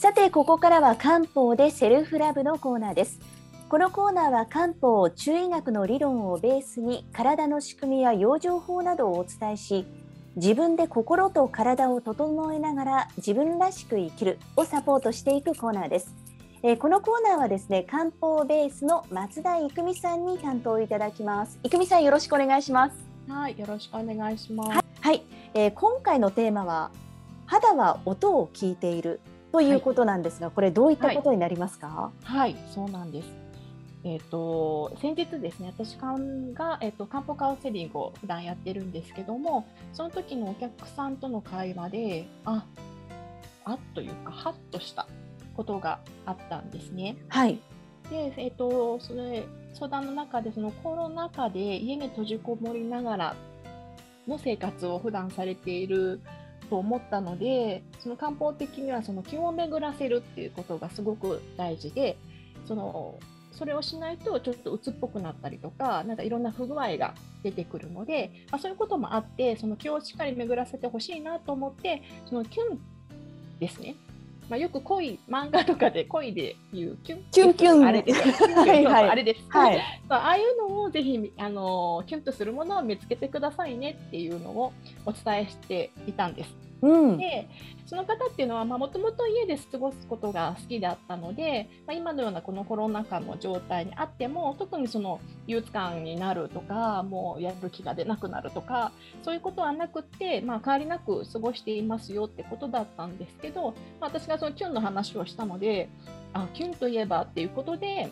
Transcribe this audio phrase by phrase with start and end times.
[0.00, 3.20] さてここからは漢方でセルフラブのコーナーです。
[3.68, 9.84] このコーナーは漢方中医学の理論をベースに体の仕組みや養生法などをお伝えし
[10.36, 16.14] 自分で心と体を整えながら自分らしく生きるをサポートしていくコーナーです。
[16.62, 21.58] えー、このコーナーはですね漢方ベースの松田育美さんに担当いただきます。
[21.62, 22.96] 育美さんよろしくお願いします。
[23.28, 24.70] はいよろしくお願いします。
[24.70, 25.22] はい、はい、
[25.52, 26.90] えー、今回のテーマは
[27.44, 29.20] 肌は音を聞いている
[29.52, 32.12] ということなんですが、はい、これどういったことになりますか？
[32.22, 33.28] はい、はい、そうなんです。
[34.02, 42.64] えっ、ー、と先日ですね、私がえっ、ー、と漢方カウンセリングを普段やってるんですけども、その時のお客さんとの会話で、あ、
[43.64, 45.06] あというかハッとした
[45.54, 47.16] ことがあったんですね。
[47.28, 47.58] はい。
[48.08, 53.36] で、えっ、ー、とそれ相談の中でそのコロナ禍で家に閉じこもりながら
[54.26, 56.20] の生活を普段されている
[56.70, 62.16] と思ったのでその漢方的にはその気を巡らせるっていうことがすごく大事で
[62.66, 63.18] その
[63.52, 72.78] それをしないとちょっと鬱っぽくなったりとかなかいろんな不具合が出てくるので、まあ、そういうこともあってその気をしっかり巡らせてほしいなと思ってそのキュン
[73.58, 73.96] ですね。
[74.50, 78.20] まあ、よく恋漫画とかで恋でいうキュンキュンキュンあれです。
[78.52, 79.40] はいはい、あれです。
[79.48, 84.72] はい、ああいうのをぜひあのキュンとするものを見つけてくださいねっていうのを
[85.06, 86.69] お伝えしていたんです。
[86.82, 87.48] うん、で
[87.86, 98.92] その方っていうのはもともと家で過ごすことが好きだったので、まあ、今のようなこのコロナ禍の状態にあっても特にその憂鬱感になるとかもうやる気が出なくなるとか
[99.22, 105.88] そういうことはなくって、まあ、変わりなく過ごしていますよってことだったんですけど、まあ、私がそのキュンの話をしたので
[106.32, 108.08] あキュンといえばっていうことで、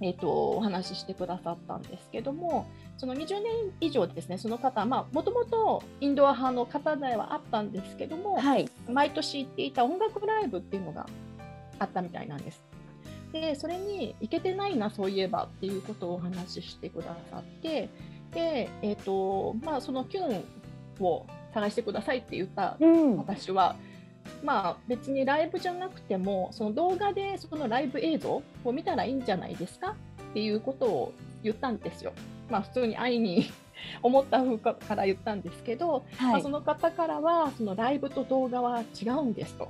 [0.00, 2.66] えーとお話ししてくださったんですけども
[2.98, 11.06] その20年以上ですね、その方、もともとインドア派の方ではあったんですけども、はい、毎年行っていた音楽ライブっていうのが
[11.78, 12.62] あったみたいなんです。
[13.32, 17.90] で、それに行けてないな、そういえばっていうことをお話ししてくださって、
[18.32, 20.44] で、えっ、ー、と、まあ、そのキュン
[21.00, 22.76] を探してくださいって言った
[23.16, 23.76] 私は、
[24.40, 29.96] うん、まあ別にライブじゃなくてもその動画でそのライブ映像を見たらいいんじゃないですか
[30.30, 31.12] っていうことを
[31.42, 32.12] 言ったんですよ。
[32.48, 33.50] まあ、普通に会いに
[34.02, 39.68] 思った風から言ったんですけど、はい、まあ、その方からはそのライブと動画は違うんですと。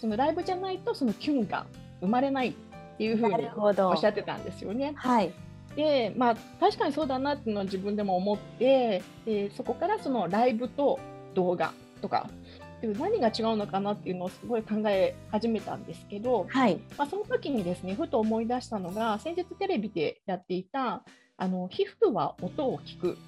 [0.00, 1.66] そのライブじゃないとそのキュンが
[2.00, 2.52] 生まれないっ
[2.98, 4.92] ていうふうにおっしゃってたんですよね。
[4.96, 5.32] はい、
[5.76, 10.98] でまあ確かにそうだなっていうのは自分でも思ってでそこからそのライブと
[11.34, 11.72] 動画
[12.02, 12.28] とか
[12.82, 21.02] 何が違うのかなっていうのをすごい考え始めたんですけど、はい、まあ、その時にですねふと思い出したのが先日テレビでやっていた
[21.36, 23.18] あの皮膚は音を聞く。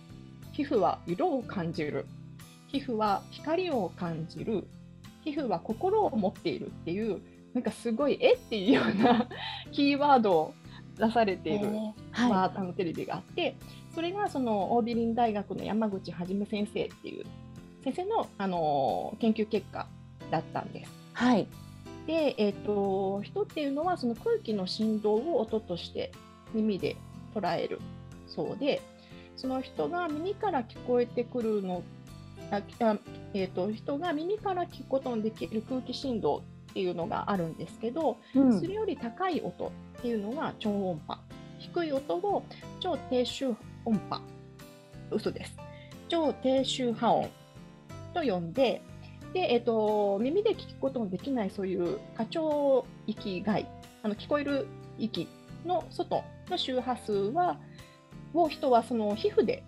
[0.53, 2.07] 皮膚は色を感じる。
[2.69, 4.67] 皮膚は光を感じる。
[5.25, 7.21] 皮膚は心を持っているっていう
[7.53, 9.27] なんかすごいえっていうような
[9.73, 10.55] キーワードを
[10.99, 11.67] 出されている、
[12.13, 13.57] はい、まあ、あのテレビがあって
[13.95, 17.25] それがそのオービリン大学の山口はじめ先生っていう
[17.83, 19.89] 先生の、あの研究結果
[20.31, 20.93] だったんです。
[21.13, 21.47] はい、
[22.07, 26.13] で、えーと人っていうのはその空気の振動を音として
[26.53, 26.97] 耳で
[27.37, 27.81] 捉える。
[28.27, 28.83] そうで
[29.37, 31.83] その人が耳から聞こえてくるの
[32.51, 32.63] あ、
[33.35, 41.19] えーと、人が耳から聞くことのできる空気振動っていうのがあるんですけど、うん、それより高い音っていうのが超音波。
[41.59, 42.45] 低い音を
[42.81, 43.55] 超低周
[43.85, 44.21] 音波
[45.11, 45.57] 嘘です。
[46.09, 47.31] 超低周波音
[48.15, 48.83] と呼んで
[49.33, 53.67] で、えーと、耳で聞くことのできないそういう過聴域外
[54.03, 54.67] あの聞こえる
[54.99, 55.29] 域
[55.65, 57.59] の外の周波数は
[58.35, 59.63] を人はその皮膚で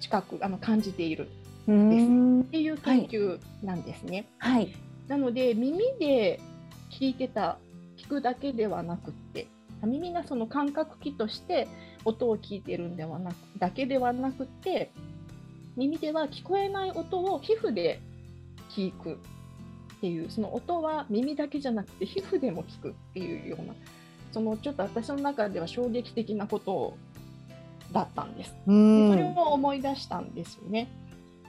[0.00, 1.28] 近くあの感じている。
[1.72, 2.42] ん。
[2.42, 4.28] ですっていう研究なんですね。
[4.38, 4.74] はい、
[5.08, 6.40] なので耳で
[6.90, 7.58] 聞いてた
[7.96, 9.46] 聞くだけではなくって
[9.82, 11.68] 耳がその感覚器として
[12.04, 14.92] 音を聞いてるんではなくだけではなくて
[15.76, 18.00] 耳では聞こえない音を皮膚で
[18.70, 19.18] 聞く
[19.96, 23.74] っていうその音は耳だけじゃなくて皮膚でも聞くっていうような
[24.36, 26.94] そのちょっと私の中では衝撃的なこと
[27.90, 28.50] だったんです。
[28.50, 30.88] でそれを思い出したんですよね。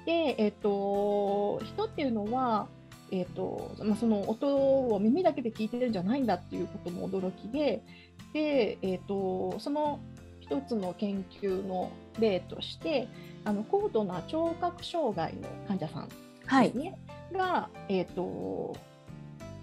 [0.05, 2.69] で、えっ、ー、と人っていうのは、
[3.11, 4.55] えーとまあ、その音
[4.87, 7.83] を耳だけで聞いてるんじゃないんだっていうことも驚きで
[8.31, 9.99] で、えーと、その
[10.39, 11.91] 一つの研究の
[12.21, 13.09] 例として
[13.43, 16.97] あの高度な聴覚障害の患者さんですね、はい、
[17.33, 18.77] が、えーと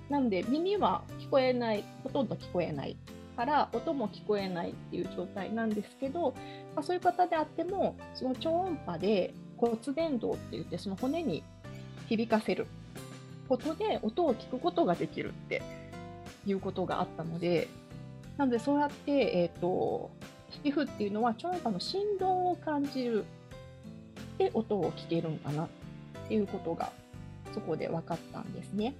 [0.08, 2.96] なんで耳は聞こえないほとんど聞こえない
[3.36, 6.34] から音も聞こえないっていう状態なんですけど、
[6.74, 11.42] まあ、そういう方であってもその超音波で骨伝導って言ってその骨に
[12.08, 12.66] 響かせる
[13.48, 15.62] ことで音を聞くことができるって
[16.46, 17.68] いうことがあったので、
[18.36, 20.10] なのでそうやって、えーと、
[20.62, 23.24] 皮膚っていうのは超音波の振動を感じる
[24.38, 25.68] で音を聞けるんかなっ
[26.28, 26.90] ていうことが
[27.52, 28.94] そこで分かったんですね。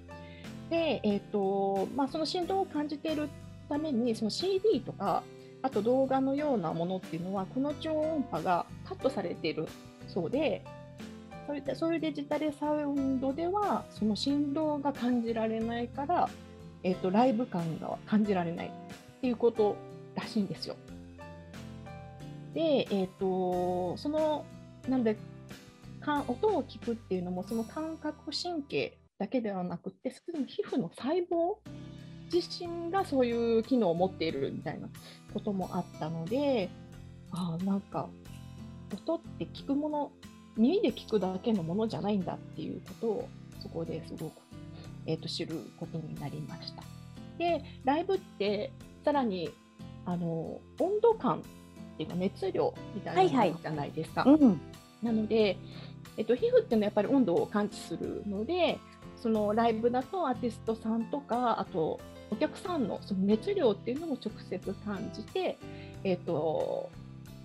[0.70, 3.28] で、えーとまあ、その振動を感じている
[3.68, 5.22] ためにその CD とか
[5.62, 9.66] あと動画のようなものっていうのはこの超音波がカットされている
[10.08, 10.62] そうで
[11.46, 16.28] そういったそういうデジタルサウンドではその振動が感じられないから、
[16.82, 18.70] えーと、ライブ感が感じられないっ
[19.20, 19.76] ていうこと
[20.14, 20.76] らしいんですよ。
[22.54, 24.44] で、えーと、その
[24.88, 25.16] なんで
[26.28, 31.56] 音を聞くっていうのもその感覚神経だけではなくてすでに皮膚の細胞
[32.32, 34.88] 自身がそういう機能を持っているみたいな
[35.32, 36.68] こともあったので
[37.32, 38.08] あなんか
[38.92, 40.12] 音って聞くもの
[40.56, 43.28] 耳で聞くだけのものじゃないんだっていうことを
[43.60, 44.32] そこですごく、
[45.06, 46.82] えーと、知ることになりました。
[47.38, 48.70] でライブって
[49.04, 49.50] さらに
[50.06, 51.42] あの温度感っ
[51.96, 54.22] ていうか熱量みたいなものじゃないですか。
[54.22, 54.60] はいはいうん、
[55.02, 55.56] なので、
[56.16, 58.78] えっと、皮膚っていうのはやっぱり温度を感知するので
[59.16, 62.00] そのライブだとアーティストさんとかあと
[62.34, 65.56] お客さんのその熱量っていうのも直接感じて、
[66.02, 66.90] えっと、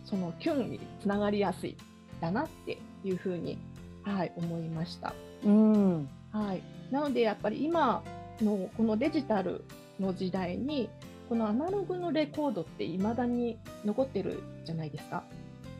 [0.03, 1.77] そのキュンにつながりやすい
[2.19, 3.59] だなっていうふうに、
[4.03, 5.13] はい、思いました。
[5.45, 8.03] うんはい、なのでやっぱり今
[8.41, 9.63] のこのデジタル
[9.99, 10.89] の時代に
[11.29, 15.23] このアナログのレコードっていまだに残ってるじゃないですか。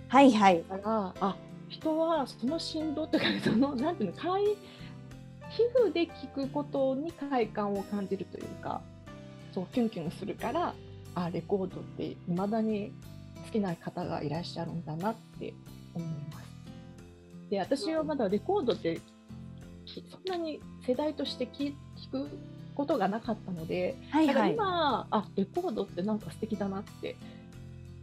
[0.08, 0.64] はいはい。
[0.70, 1.36] だからあ
[1.68, 4.44] 人はその振動とかそのなんていうの快
[5.50, 8.82] 皮膚で聞くことに快感を感じるというか
[9.60, 10.74] そうキュンキュンするから
[11.16, 12.94] あレコードっていまだに
[13.46, 15.54] 好きな方がいらっしゃるんだなって
[15.94, 16.50] 思います。
[17.50, 19.02] で私はまだレコードって
[19.86, 21.74] そんなに世代として聞
[22.12, 22.28] く
[22.76, 27.18] ことがなかったので、はいはい、今あレコードってなんか素敵だなって、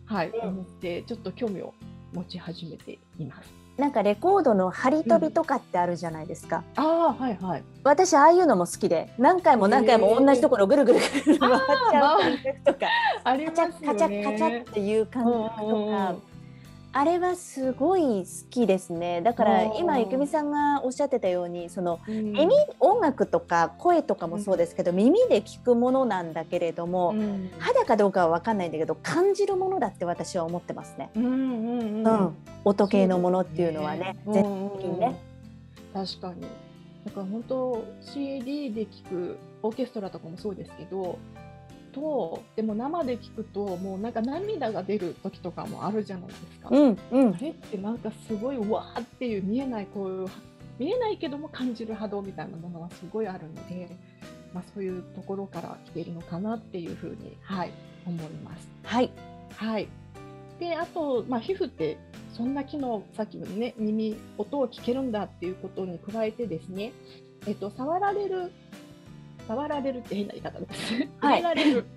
[0.04, 1.72] はい、思ってちょっと興味を
[2.12, 3.65] 持ち始めています。
[3.78, 6.64] なんかレコードの張り飛びとかってあるじゃないですか。
[6.78, 7.62] うん、ああはいはい。
[7.84, 11.58] 私ああいうのも好きで何回も何回も同じところぐるぐるぐる回っ
[11.90, 12.86] ちゃう感覚とか、
[13.24, 13.74] ありますよね。
[13.86, 16.35] カチャカチャっていう感覚とか。
[16.98, 19.20] あれはすごい好きですね。
[19.20, 27.14] だから今ゆくみさんがおっしゃってたようにその耳、音楽とか声とかもそうですけど、耳で聞くものなんだけれども、
[27.58, 31.10] 肌かどうかは分かんないんだけど感じるものだって私は思ってますね。
[31.14, 32.34] うん
[32.64, 35.20] 音系のものっていうのはね全的にね。
[35.92, 36.46] 確かに。
[37.04, 41.18] だから本当 CD で聞くオーケストラとかもそうですけど
[41.96, 46.68] とでも生で聞くともうなんか涙が出る時とかもあるじゃないですか。
[46.70, 50.28] うんうん、あれってなんかすごいわーっていう見えないこういう
[50.78, 53.88] 見えないけども感じる波動みたいなものはすごいあるので、
[54.52, 57.72] まあ、そういうところから来ているのかなっていうふうに、はい、
[58.04, 58.68] 思います。
[58.82, 59.10] はい、
[59.56, 59.88] はい、
[60.60, 61.96] であと、まあ、皮膚って
[62.34, 66.92] そんな機能さっきのね耳音を聞けるんだっていうことに加えてですね、
[67.46, 68.52] えっと、触られる
[69.46, 70.92] 触られるって変な言い方です。
[71.18, 71.88] はい、られる こ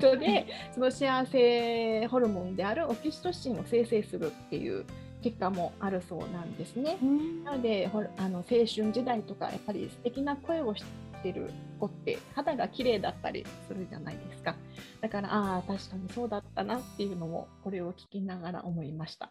[0.00, 4.84] とで、はい、その幸せホルモンであるオキシトシンを生成するっていう
[5.22, 6.98] 結果もあるそうなんですね。
[7.44, 10.84] なのであの青春時代とかやっぱり素敵な声をし
[11.22, 14.54] てる子って肌が綺麗だったりするじゃないですか。
[15.00, 19.30] だからああ確かにそうだったなっていうのもこれを聞きながら思いました。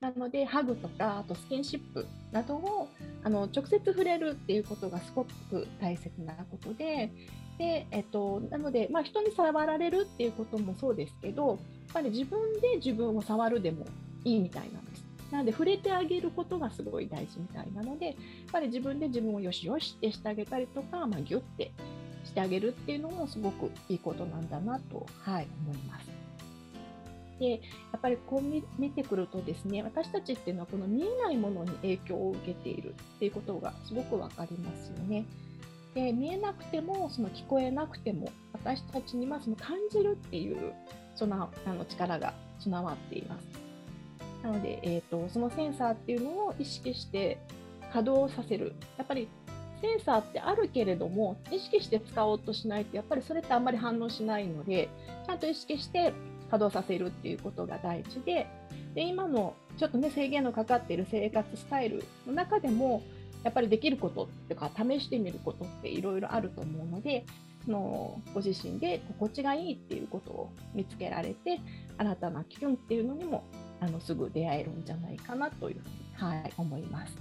[0.00, 2.88] なのでハグとかあとスキンシップなどを
[3.24, 7.10] あの直接触れるっていうことがすごく大切なことで
[7.58, 11.58] で、えっと、なので、まあ、人に触られるっていうこともそうですけどやっ
[11.92, 13.86] ぱり自分で自分を触るでも
[14.24, 15.04] いいみたいなんです。
[15.32, 18.14] なので触れてあげることがすごい大事みたいなのでやっ
[18.50, 21.72] ぱり自分で自分をよしよしってしてあげたりとか、まあ、ギュッて
[22.24, 26.17] してあげるっていうのもすごくいいことなんだなと、はい、思います。
[27.38, 27.58] でや
[27.96, 35.24] っぱりこう見てくるとですね私たちっていうのはこの見えないものに影響を受けているっていうことがすごく分かりますよね。
[35.94, 40.72] で見えなくてもその聞こえなくても私たちにはその感じるっていう
[41.16, 43.46] そのあの力が備わっています。
[44.42, 47.38] なので、えーと、そのセンサーっていうのを意識して
[47.92, 48.74] 稼働させる。
[48.96, 49.28] やっぱり
[49.80, 54.88] センサーってあるけれども意識して使おうとしないとやっぱりそれってあんまり反応しないので
[55.26, 56.12] ちゃんと意識して
[56.50, 58.46] 稼働させるっていうことが大事で
[58.94, 63.02] で今のちょっとね制限のかかっている生活スタイルの中でも
[63.44, 67.24] やっぱりできることっていうか試してみることっていろいろあると思うので
[67.64, 71.60] そのご自身で心地がいいっていうことを見つけられて
[71.96, 73.44] 新たなキュンっていうのにも
[73.80, 77.14] あのすぐ出会えるんじゃないかなというふうに、はい、思います。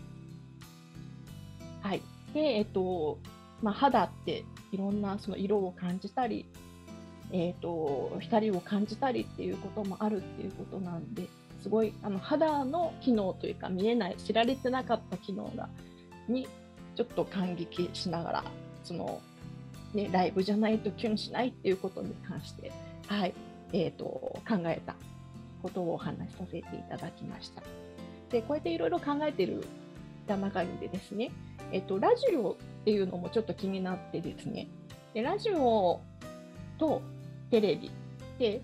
[1.81, 2.01] はい
[2.33, 3.19] でえっと
[3.61, 6.45] まあ、肌っていろんなその色を感じたり、
[7.31, 11.27] えーと、光を感じたりっていうこともあるっていうことなんで
[11.61, 15.67] すごいあの肌の機能というか見えない知られてなかった機能が
[16.27, 16.47] に
[16.95, 18.43] ちょっと感激しながら
[18.83, 19.21] その、
[19.93, 22.71] ね、ライブじゃないとキュンしないっていうことに関して、
[23.07, 23.33] はい
[23.73, 24.95] えーと、考えた
[25.61, 27.61] ことをお話しさせていただきました。
[28.29, 29.65] でこうやっていろいろ考えている
[30.27, 31.31] 中でですね、
[31.71, 34.67] えっと、ラジオっていうのもちょっと気になってですね
[35.13, 36.01] でラジオ
[36.77, 37.01] と
[37.49, 37.91] テレビっ
[38.37, 38.61] て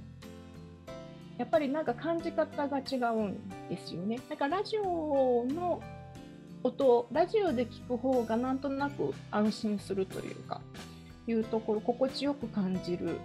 [1.38, 4.20] やっぱりなんか感じ方が違うんですよね。
[4.30, 5.82] だからラジオの
[6.64, 10.62] 音ラジオで聞く方がなんとなく安心するというか
[11.28, 13.20] いうところ心地よく感じる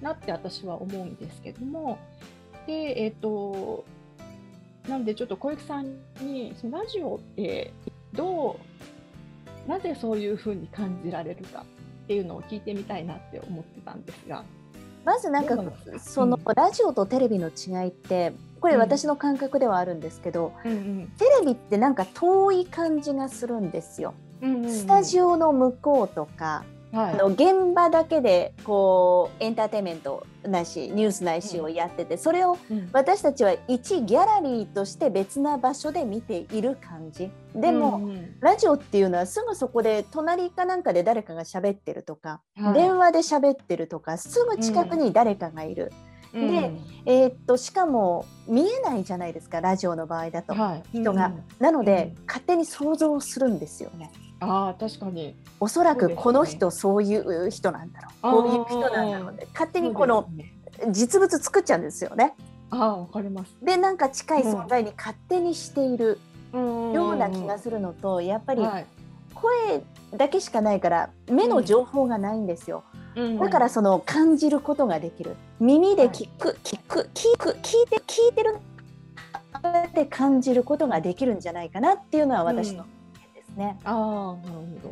[0.00, 1.98] なって私は思うんですけども
[2.66, 3.84] でえっ、ー、と
[4.88, 7.72] なのでちょっと小雪さんにそのラジオって
[8.14, 8.58] ど
[9.66, 11.64] うなぜそういうふうに感じられるか
[12.04, 14.42] っていうのを聞いてみたいなって思ってたんですが。
[15.04, 15.56] まずなんか
[15.98, 16.38] その。
[16.54, 24.14] ラジオとテレビの違いってこれ私の感覚ではあるんですけど、うんうん、テレビってなんか遠い感じがするんですよ。
[24.42, 32.58] うんうんうん、スタジオの向こうとかはい、あの現場だけでこうエンターテインメントないしニュースないしをやってて、それを
[32.92, 37.30] 私たちは一ギャラリーとして別な場所で見ている感じ。
[37.54, 45.92] でも、うんうん、ラジオっていうのはすぐそこで隣かなんかで誰かが喋ってるとか、はい、電話で喋ってるとかすぐ近くに誰かがいる。
[46.32, 46.72] うん、で、
[47.06, 54.10] えー、っとしかも見えないじゃないですかラジオの場合だと、はい、人が、うん、なので、勝手に想像するんですよね。
[54.40, 55.36] あ確かに。
[55.60, 60.28] おそらくこの人そういう人なんだろう、こういう人なんだろうって勝手にこの
[60.90, 62.34] 実物作っちゃうんですよね。
[62.70, 63.54] あわかります。
[63.62, 66.18] でなんか近い存在に勝手にしている
[66.52, 68.62] ような気がするのとやっぱり
[69.34, 69.82] 声
[70.16, 72.84] だけしかないから目の情報がないんですよ。
[73.40, 75.36] だからその感じることができる。
[75.58, 78.56] 耳で聞く、聞く聞く聞いて聞いてる。
[79.94, 82.86] で感じることができるんじゃないかなっていうのは私の
[83.56, 83.78] ね。
[83.84, 84.88] ああ、なるほ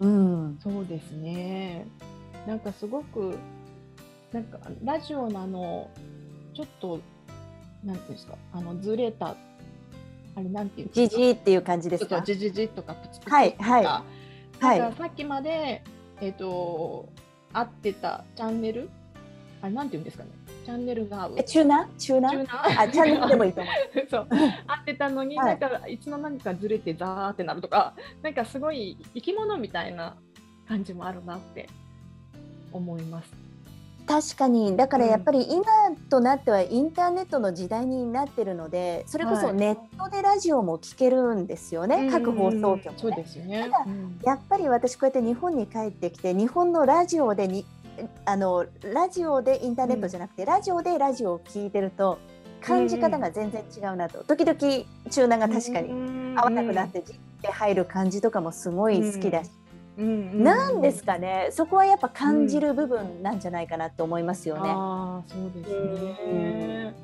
[0.00, 0.06] ど。
[0.06, 1.86] うん、そうですね。
[2.46, 3.38] なんかすごく、
[4.32, 5.90] なんかラジオのあの、
[6.54, 7.00] ちょっと、
[7.84, 9.36] なんていうんですか、あのずれた、
[10.36, 12.20] あれなんていうじじっていう感じですか？
[12.22, 13.36] じじじとかプツプツとか。
[13.36, 13.84] はいはい。
[14.80, 14.94] はい。
[14.94, 15.82] さっきまで
[16.20, 17.08] えっ、ー、と
[17.52, 18.88] 合ってたチャンネル、
[19.62, 20.30] あれなんていうんですかね？
[20.64, 21.44] チャンネルが合う。
[21.44, 22.30] チューナチューナ
[22.80, 24.08] あ、チャンネルでもいいと思う。
[24.10, 24.26] そう。
[24.66, 30.16] 合ってたのに、はい、なんかいつの間にかずれてザーってなるとか、なんかすごい生き物みたいな
[30.66, 31.68] 感じもあるなって
[32.72, 33.44] 思います。
[34.06, 34.76] 確かに。
[34.76, 35.64] だからやっぱり今
[36.10, 43.86] となってはインターネットの時代になってるのでそれこそネットでラジオも聞けるんですよね、はい、各放送局、ね、そうですよね、ただ、
[44.24, 47.64] やっぱり私こうやって日本に帰ってきて日本のラジオでに
[48.24, 52.18] あのラジオでインターネットじゃなくて、うん、ラジオでラジオを聞いてると
[52.60, 59.50] 感じ方が全然違うなと、時々チューナーが確かに合わなくなってじって入る感じとかもすごい好きだし、
[59.98, 61.48] なんですかね。
[61.50, 64.62] そこはやっぱ感じる部分なんじゃないかなと思いますよね。
[64.64, 65.70] あそうです
[66.32, 66.94] ね、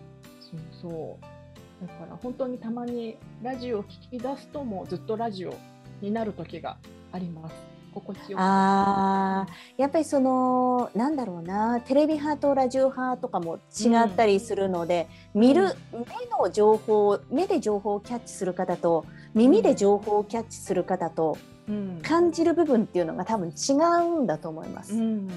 [0.41, 1.87] そうそう。
[1.87, 5.55] だから本当にたまにラジオを聞き出すともうずっとラジオ
[6.01, 6.79] になる時が
[7.13, 7.55] あります。
[7.93, 16.01] 心地よあやっぱりそのなんだろうなテレビ派とラジオ派とかも違ったりするので、うん、見る、目
[16.39, 19.05] の情報目で情報をキャッチする方と
[19.35, 21.37] 耳で情報をキャッチする方と、
[21.69, 24.95] うん、感じる部分っていうのが多分違うんだと思います。
[24.95, 25.29] うん、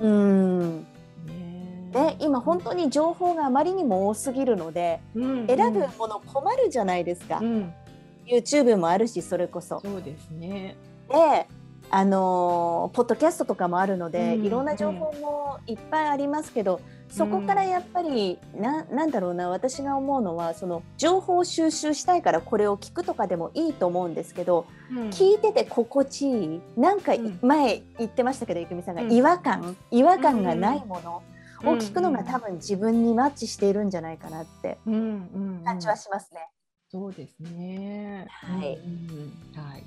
[0.00, 0.86] うん。
[1.92, 5.46] ね、今本当に情報があまりにも多すぎるので、うん。
[5.46, 7.72] 選ぶもの困るじゃないですか、うん、
[8.26, 9.80] YouTube もあるしそれこそ。
[9.80, 10.76] そうですね。
[11.08, 11.46] で
[11.90, 16.80] あのポッドキャストとかもあるので、うん、いろんな情報もいっぱいありますけど、
[17.10, 31.22] そこからやっぱり、うん、ななんだろうな私が思うのはその情報収集したいからこれを聞くとかでもいいと思うんですけど、うん、聞いてて心地いいなんか前言ってましたけど郁美さんが違和感、違和感がないもの。
[31.62, 36.48] を聞くのが多分自分にマッチしているんじゃないかなって感じはしますね。
[36.90, 38.26] そうですね。
[38.28, 38.78] はい。
[39.54, 39.84] はい。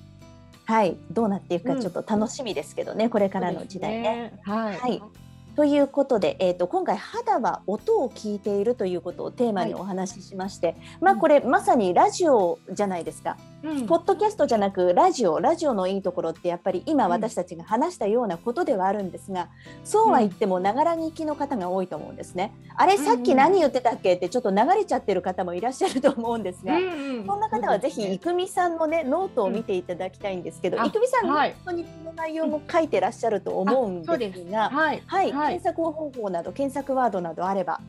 [0.65, 4.01] はい、どうなっていくかちょっと楽しみですけどね、うん、これからの時代ね。
[4.01, 5.01] ねはい、はい、
[5.55, 13.37] ということで、えーと、今回肌は音を聞いているということをテーマにお話ししまして、はい、まあこれまさにラジオじゃないですか。
[13.63, 13.87] うん。
[13.87, 19.49] ポッドキャストじゃなくラジオラジオのいいところってやっぱり今私たちが話したようなことではあるんですが、
[19.83, 22.53] そうは言ってもながら聞きの方が多いと思うんですね。
[22.75, 27.25] あれさっき何言ってたっけってちょっと流れちゃってる方もいらっしゃると思うんですが、うんうん。
[27.25, 31.55] そんな方はぜひ郁美さんのねノートを見ていただきたいんですけど、郁美さん、はい。
[31.65, 34.51] 本当にこの内容も書いてらっしゃると思うんでです。
[34.51, 35.59] が、はい、はい、はい。
[35.59, 37.79] 検索方法など検索ワードなどあれば、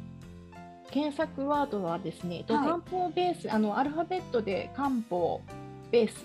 [0.90, 5.40] 検索ワードはですね、えっとはい漢方ベースあのアルファベットで漢方
[5.94, 6.24] ベース。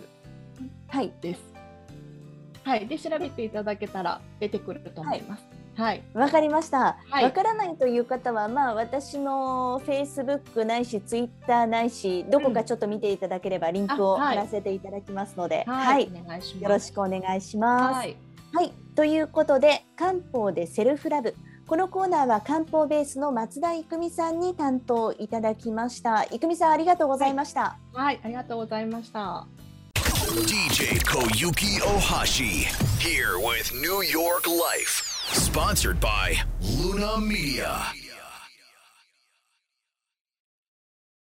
[0.88, 1.42] はい、です。
[2.64, 5.44] はい、で調べていただけたら出てくると思います。
[5.76, 6.80] はい、わかりました。
[6.80, 7.32] わ、はい。
[7.32, 16.12] からないという方は、まあ私のフェイスブックないしツイッターないし、どこかちょっと見ていただければリンクを貼らせていただきますので、は、はい。
[16.60, 17.94] よろしくお願いします。
[17.94, 18.18] はい、
[18.54, 21.36] はい、ということで漢方でセルフラブ
[21.70, 29.46] このコーナーは漢方ベースの松田育美さんに担当いただきました育美さんありがとうございました、はい、ありがとうございました。
[29.94, 32.66] DJ Koyuki Ohashi
[33.00, 35.04] here with New York Life.
[35.32, 38.09] Sponsored by Luna Media.